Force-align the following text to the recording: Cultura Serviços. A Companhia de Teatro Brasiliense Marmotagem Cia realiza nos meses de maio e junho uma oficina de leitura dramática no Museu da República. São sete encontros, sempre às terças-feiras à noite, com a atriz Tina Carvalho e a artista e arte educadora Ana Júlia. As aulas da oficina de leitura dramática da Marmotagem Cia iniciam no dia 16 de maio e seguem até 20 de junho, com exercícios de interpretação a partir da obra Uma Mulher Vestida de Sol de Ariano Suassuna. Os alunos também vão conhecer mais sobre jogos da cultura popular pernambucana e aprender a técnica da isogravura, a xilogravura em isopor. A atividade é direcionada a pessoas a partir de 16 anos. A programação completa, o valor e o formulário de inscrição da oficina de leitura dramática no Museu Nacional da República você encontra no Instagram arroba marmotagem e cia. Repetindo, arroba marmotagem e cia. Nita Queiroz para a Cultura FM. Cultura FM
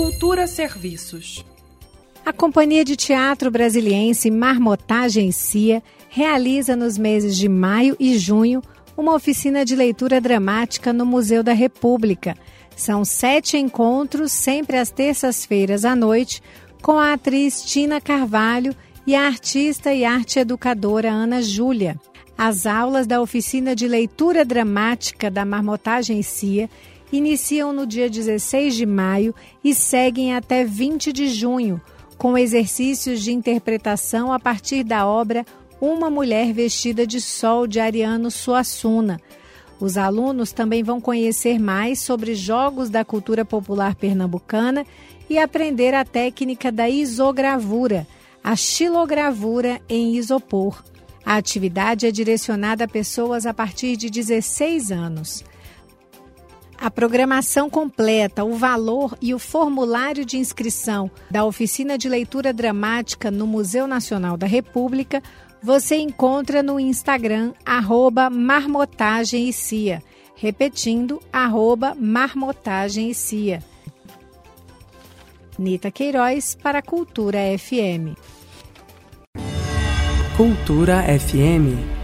Cultura 0.00 0.46
Serviços. 0.46 1.44
A 2.24 2.32
Companhia 2.32 2.82
de 2.86 2.96
Teatro 2.96 3.50
Brasiliense 3.50 4.30
Marmotagem 4.30 5.30
Cia 5.30 5.82
realiza 6.08 6.74
nos 6.74 6.96
meses 6.96 7.36
de 7.36 7.50
maio 7.50 7.94
e 8.00 8.16
junho 8.16 8.62
uma 8.96 9.14
oficina 9.14 9.62
de 9.62 9.76
leitura 9.76 10.18
dramática 10.18 10.90
no 10.90 11.04
Museu 11.04 11.42
da 11.42 11.52
República. 11.52 12.34
São 12.74 13.04
sete 13.04 13.58
encontros, 13.58 14.32
sempre 14.32 14.78
às 14.78 14.90
terças-feiras 14.90 15.84
à 15.84 15.94
noite, 15.94 16.42
com 16.80 16.98
a 16.98 17.12
atriz 17.12 17.62
Tina 17.62 18.00
Carvalho 18.00 18.74
e 19.06 19.14
a 19.14 19.26
artista 19.26 19.92
e 19.92 20.02
arte 20.02 20.38
educadora 20.38 21.10
Ana 21.10 21.42
Júlia. 21.42 22.00
As 22.38 22.64
aulas 22.64 23.06
da 23.06 23.20
oficina 23.20 23.76
de 23.76 23.86
leitura 23.86 24.46
dramática 24.46 25.30
da 25.30 25.44
Marmotagem 25.44 26.22
Cia 26.22 26.70
iniciam 27.12 27.72
no 27.72 27.86
dia 27.86 28.08
16 28.08 28.74
de 28.74 28.86
maio 28.86 29.34
e 29.62 29.74
seguem 29.74 30.34
até 30.34 30.64
20 30.64 31.12
de 31.12 31.28
junho, 31.28 31.80
com 32.16 32.36
exercícios 32.36 33.22
de 33.22 33.32
interpretação 33.32 34.32
a 34.32 34.38
partir 34.38 34.84
da 34.84 35.06
obra 35.06 35.44
Uma 35.80 36.10
Mulher 36.10 36.52
Vestida 36.52 37.06
de 37.06 37.20
Sol 37.20 37.66
de 37.66 37.80
Ariano 37.80 38.30
Suassuna. 38.30 39.20
Os 39.80 39.96
alunos 39.96 40.52
também 40.52 40.82
vão 40.82 41.00
conhecer 41.00 41.58
mais 41.58 42.00
sobre 42.00 42.34
jogos 42.34 42.90
da 42.90 43.02
cultura 43.04 43.44
popular 43.44 43.94
pernambucana 43.94 44.84
e 45.28 45.38
aprender 45.38 45.94
a 45.94 46.04
técnica 46.04 46.70
da 46.70 46.88
isogravura, 46.88 48.06
a 48.44 48.54
xilogravura 48.54 49.80
em 49.88 50.16
isopor. 50.16 50.84
A 51.24 51.36
atividade 51.36 52.06
é 52.06 52.10
direcionada 52.10 52.84
a 52.84 52.88
pessoas 52.88 53.46
a 53.46 53.54
partir 53.54 53.96
de 53.96 54.10
16 54.10 54.92
anos. 54.92 55.44
A 56.80 56.90
programação 56.90 57.68
completa, 57.68 58.42
o 58.42 58.54
valor 58.54 59.14
e 59.20 59.34
o 59.34 59.38
formulário 59.38 60.24
de 60.24 60.38
inscrição 60.38 61.10
da 61.30 61.44
oficina 61.44 61.98
de 61.98 62.08
leitura 62.08 62.54
dramática 62.54 63.30
no 63.30 63.46
Museu 63.46 63.86
Nacional 63.86 64.34
da 64.38 64.46
República 64.46 65.22
você 65.62 65.96
encontra 65.96 66.62
no 66.62 66.80
Instagram 66.80 67.52
arroba 67.66 68.30
marmotagem 68.30 69.46
e 69.46 69.52
cia. 69.52 70.02
Repetindo, 70.34 71.20
arroba 71.30 71.94
marmotagem 71.94 73.10
e 73.10 73.14
cia. 73.14 73.62
Nita 75.58 75.90
Queiroz 75.90 76.54
para 76.54 76.78
a 76.78 76.82
Cultura 76.82 77.40
FM. 77.58 78.16
Cultura 80.34 81.02
FM 81.02 81.99